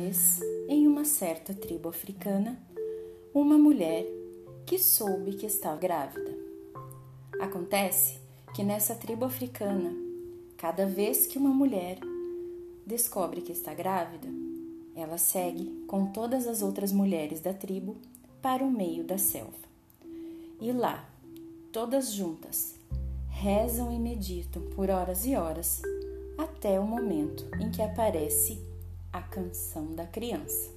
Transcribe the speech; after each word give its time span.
vez, 0.00 0.40
em 0.68 0.86
uma 0.86 1.04
certa 1.04 1.52
tribo 1.52 1.88
africana, 1.88 2.56
uma 3.34 3.58
mulher 3.58 4.06
que 4.64 4.78
soube 4.78 5.32
que 5.32 5.46
estava 5.46 5.76
grávida. 5.76 6.38
Acontece 7.40 8.20
que 8.54 8.62
nessa 8.62 8.94
tribo 8.94 9.24
africana, 9.24 9.92
cada 10.56 10.86
vez 10.86 11.26
que 11.26 11.36
uma 11.36 11.50
mulher 11.50 11.98
descobre 12.86 13.40
que 13.40 13.50
está 13.50 13.74
grávida, 13.74 14.28
ela 14.94 15.18
segue 15.18 15.84
com 15.88 16.06
todas 16.06 16.46
as 16.46 16.62
outras 16.62 16.92
mulheres 16.92 17.40
da 17.40 17.52
tribo 17.52 17.96
para 18.40 18.62
o 18.62 18.70
meio 18.70 19.02
da 19.02 19.18
selva. 19.18 19.68
E 20.60 20.70
lá, 20.70 21.08
todas 21.72 22.12
juntas, 22.12 22.76
rezam 23.28 23.90
e 23.92 23.98
meditam 23.98 24.62
por 24.76 24.90
horas 24.90 25.26
e 25.26 25.34
horas 25.34 25.82
até 26.38 26.78
o 26.78 26.86
momento 26.86 27.44
em 27.60 27.70
que 27.70 27.82
aparece 27.82 28.69
a 29.12 29.20
canção 29.20 29.94
da 29.94 30.06
criança. 30.06 30.70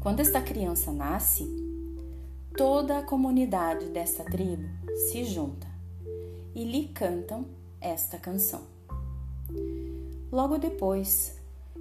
Quando 0.00 0.20
esta 0.20 0.40
criança 0.40 0.92
nasce, 0.92 1.44
toda 2.56 2.98
a 2.98 3.02
comunidade 3.02 3.86
desta 3.86 4.24
tribo 4.24 4.68
se 5.08 5.24
junta 5.24 5.66
e 6.54 6.64
lhe 6.64 6.88
cantam 6.88 7.46
esta 7.80 8.16
canção. 8.16 8.62
Logo 10.30 10.56
depois, 10.56 11.36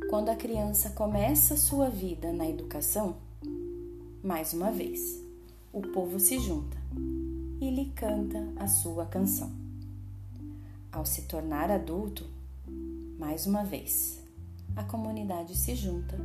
quando 0.09 0.29
a 0.29 0.35
criança 0.35 0.89
começa 0.89 1.55
sua 1.55 1.89
vida 1.89 2.33
na 2.33 2.49
educação, 2.49 3.17
mais 4.23 4.51
uma 4.51 4.71
vez, 4.71 5.21
o 5.71 5.81
povo 5.81 6.19
se 6.19 6.39
junta 6.39 6.77
e 7.59 7.69
lhe 7.69 7.91
canta 7.91 8.47
a 8.55 8.67
sua 8.67 9.05
canção. 9.05 9.51
Ao 10.91 11.05
se 11.05 11.23
tornar 11.23 11.69
adulto, 11.71 12.25
mais 13.17 13.45
uma 13.45 13.63
vez, 13.63 14.20
a 14.75 14.83
comunidade 14.83 15.55
se 15.55 15.75
junta 15.75 16.19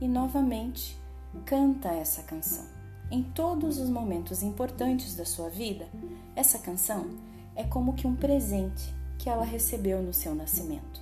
e 0.00 0.06
novamente 0.08 0.98
canta 1.44 1.88
essa 1.88 2.22
canção. 2.22 2.66
Em 3.10 3.22
todos 3.22 3.78
os 3.78 3.88
momentos 3.88 4.42
importantes 4.42 5.16
da 5.16 5.24
sua 5.24 5.48
vida, 5.48 5.88
essa 6.36 6.58
canção 6.58 7.10
é 7.56 7.64
como 7.64 7.94
que 7.94 8.06
um 8.06 8.14
presente 8.14 8.94
que 9.18 9.28
ela 9.28 9.44
recebeu 9.44 10.02
no 10.02 10.12
seu 10.12 10.34
nascimento. 10.34 11.00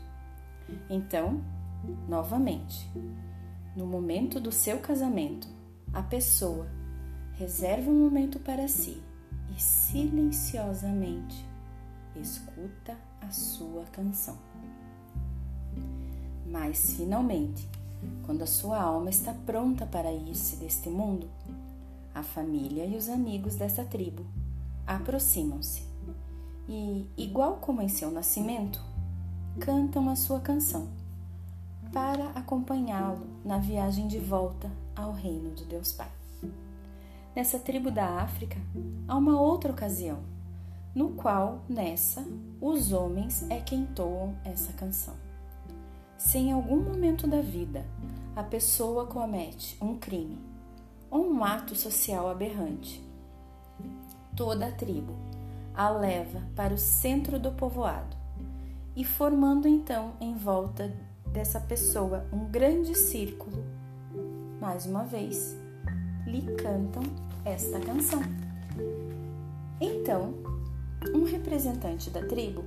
Então, 0.89 1.43
novamente, 2.09 2.89
no 3.77 3.87
momento 3.87 4.41
do 4.41 4.51
seu 4.51 4.79
casamento, 4.79 5.49
a 5.93 6.03
pessoa 6.03 6.67
reserva 7.35 7.91
um 7.91 8.05
momento 8.05 8.39
para 8.39 8.67
si 8.69 9.03
e 9.55 9.61
silenciosamente 9.61 11.45
escuta 12.15 12.97
a 13.21 13.31
sua 13.31 13.85
canção. 13.87 14.39
Mas 16.51 16.93
finalmente, 16.93 17.69
quando 18.25 18.43
a 18.43 18.47
sua 18.47 18.81
alma 18.81 19.11
está 19.11 19.33
pronta 19.33 19.85
para 19.87 20.13
ir-se 20.13 20.57
deste 20.57 20.89
mundo, 20.89 21.29
a 22.15 22.23
família 22.23 22.87
e 22.87 22.97
os 22.97 23.09
amigos 23.09 23.57
dessa 23.57 23.85
tribo 23.85 24.25
aproximam-se 24.87 25.83
e, 26.69 27.07
igual 27.17 27.57
como 27.57 27.83
em 27.83 27.89
seu 27.89 28.11
nascimento, 28.11 28.81
cantam 29.61 30.09
a 30.09 30.17
sua 30.17 30.41
canção 30.41 30.89
para 31.93 32.31
acompanhá-lo 32.31 33.27
na 33.45 33.59
viagem 33.59 34.07
de 34.07 34.19
volta 34.19 34.71
ao 34.95 35.13
reino 35.13 35.55
de 35.55 35.65
Deus 35.65 35.93
Pai. 35.93 36.11
Nessa 37.35 37.59
tribo 37.59 37.91
da 37.91 38.21
África, 38.21 38.57
há 39.07 39.17
uma 39.17 39.41
outra 39.41 39.71
ocasião, 39.71 40.19
no 40.95 41.11
qual, 41.11 41.61
nessa, 41.69 42.25
os 42.61 42.93
homens 42.93 43.45
é 43.51 43.61
quem 43.61 43.81
entoam 43.81 44.35
essa 44.45 44.73
canção. 44.73 45.26
Se 46.19 46.39
em 46.39 46.53
algum 46.53 46.81
momento 46.81 47.27
da 47.27 47.41
vida 47.41 47.85
a 48.35 48.43
pessoa 48.43 49.07
comete 49.07 49.77
um 49.81 49.97
crime 49.97 50.39
ou 51.11 51.27
um 51.27 51.45
ato 51.45 51.75
social 51.75 52.29
aberrante, 52.29 53.03
toda 54.35 54.67
a 54.67 54.73
tribo 54.73 55.15
a 55.75 55.91
leva 55.91 56.43
para 56.55 56.73
o 56.73 56.79
centro 56.79 57.39
do 57.39 57.53
povoado 57.53 58.17
e 58.97 59.05
formando 59.05 59.69
então 59.69 60.15
em 60.21 60.35
volta 60.35 60.91
dessa 61.27 61.61
pessoa 61.61 62.27
um 62.33 62.47
grande 62.47 62.95
círculo, 62.95 63.63
mais 64.59 64.87
uma 64.87 65.05
vez, 65.05 65.55
lhe 66.27 66.43
cantam 66.57 67.03
esta 67.45 67.79
canção. 67.79 68.23
Então, 69.79 70.35
um 71.15 71.25
representante 71.25 72.09
da 72.09 72.25
tribo 72.27 72.65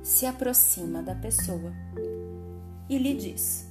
se 0.00 0.26
aproxima 0.26 1.02
da 1.02 1.16
pessoa 1.16 1.72
e 2.88 2.98
lhe 2.98 3.14
diz: 3.14 3.70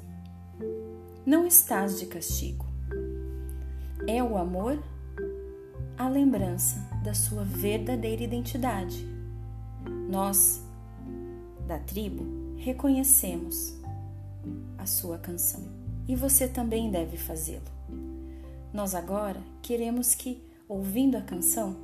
Não 1.25 1.45
estás 1.45 1.99
de 1.99 2.05
castigo. 2.05 2.65
É 4.07 4.21
o 4.23 4.37
amor 4.37 4.81
a 5.97 6.09
lembrança 6.09 6.79
da 7.03 7.13
sua 7.13 7.43
verdadeira 7.43 8.23
identidade. 8.23 9.05
Nós, 10.09 10.61
da 11.65 11.79
tribo, 11.79 12.55
reconhecemos 12.57 13.79
a 14.77 14.85
sua 14.85 15.17
canção 15.17 15.63
e 16.07 16.15
você 16.15 16.47
também 16.47 16.91
deve 16.91 17.17
fazê-lo. 17.17 17.63
Nós 18.73 18.93
agora 18.93 19.41
queremos 19.61 20.13
que, 20.13 20.43
ouvindo 20.67 21.15
a 21.15 21.21
canção, 21.21 21.77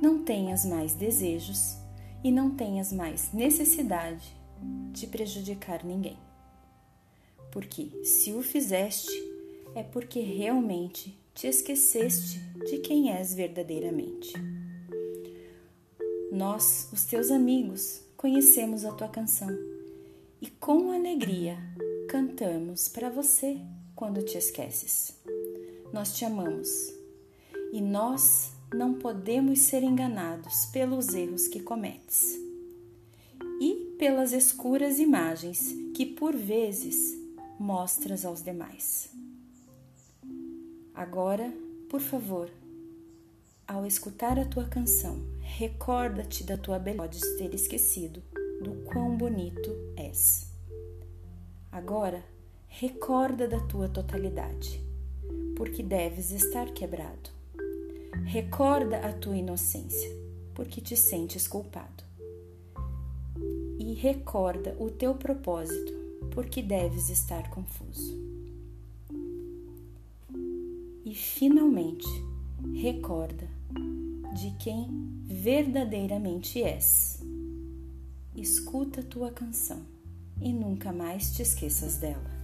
não 0.00 0.22
tenhas 0.22 0.64
mais 0.64 0.94
desejos 0.94 1.76
e 2.22 2.30
não 2.30 2.50
tenhas 2.50 2.92
mais 2.92 3.32
necessidade 3.32 4.32
de 4.92 5.06
prejudicar 5.06 5.84
ninguém. 5.84 6.16
Porque 7.54 8.04
se 8.04 8.34
o 8.34 8.42
fizeste, 8.42 9.10
é 9.74 9.82
porque 9.82 10.20
realmente 10.20 11.18
te 11.34 11.46
esqueceste 11.46 12.38
de 12.68 12.78
quem 12.78 13.10
és 13.10 13.32
verdadeiramente. 13.32 14.34
Nós, 16.30 16.90
os 16.92 17.06
teus 17.06 17.30
amigos, 17.30 18.02
conhecemos 18.14 18.84
a 18.84 18.92
tua 18.92 19.08
canção 19.08 19.56
e 20.42 20.48
com 20.50 20.92
alegria 20.92 21.56
cantamos 22.10 22.90
para 22.90 23.08
você 23.08 23.58
quando 23.96 24.22
te 24.22 24.36
esqueces 24.36 25.24
nós 25.94 26.12
te 26.12 26.24
amamos 26.24 26.92
e 27.72 27.80
nós 27.80 28.50
não 28.74 28.94
podemos 28.94 29.60
ser 29.60 29.84
enganados 29.84 30.66
pelos 30.66 31.14
erros 31.14 31.46
que 31.46 31.60
cometes 31.60 32.36
e 33.60 33.94
pelas 33.96 34.32
escuras 34.32 34.98
imagens 34.98 35.72
que 35.94 36.04
por 36.04 36.34
vezes 36.34 37.16
mostras 37.58 38.24
aos 38.24 38.42
demais. 38.42 39.10
Agora, 40.94 41.52
por 41.88 42.00
favor, 42.00 42.50
ao 43.66 43.86
escutar 43.86 44.38
a 44.38 44.44
tua 44.44 44.64
canção, 44.64 45.20
recorda-te 45.40 46.44
da 46.44 46.56
tua 46.56 46.78
beleza, 46.78 47.02
podes 47.02 47.36
ter 47.36 47.54
esquecido 47.54 48.22
do 48.62 48.84
quão 48.84 49.16
bonito 49.16 49.70
és. 49.96 50.46
Agora, 51.72 52.24
recorda 52.68 53.48
da 53.48 53.60
tua 53.60 53.88
totalidade 53.88 54.84
porque 55.54 55.82
deves 55.82 56.30
estar 56.30 56.72
quebrado. 56.72 57.30
Recorda 58.24 58.98
a 58.98 59.12
tua 59.12 59.36
inocência, 59.36 60.10
porque 60.54 60.80
te 60.80 60.96
sentes 60.96 61.46
culpado. 61.46 62.04
E 63.78 63.94
recorda 63.94 64.76
o 64.78 64.90
teu 64.90 65.14
propósito, 65.14 65.92
porque 66.32 66.62
deves 66.62 67.10
estar 67.10 67.50
confuso. 67.50 68.22
E 71.04 71.14
finalmente, 71.14 72.06
recorda 72.74 73.48
de 74.34 74.50
quem 74.58 74.88
verdadeiramente 75.24 76.62
és. 76.62 77.22
Escuta 78.34 79.02
tua 79.02 79.30
canção 79.30 79.82
e 80.40 80.52
nunca 80.52 80.92
mais 80.92 81.34
te 81.34 81.42
esqueças 81.42 81.98
dela. 81.98 82.34